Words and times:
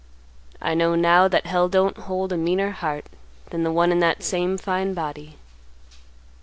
I 0.59 0.73
know 0.73 0.95
now 0.95 1.27
that 1.27 1.45
Hell 1.45 1.69
don't 1.69 1.95
hold 1.95 2.33
a 2.33 2.35
meaner 2.35 2.71
heart 2.71 3.05
than 3.51 3.61
the 3.61 3.71
one 3.71 3.91
in 3.91 3.99
that 3.99 4.23
same 4.23 4.57
fine 4.57 4.95
body. 4.95 5.37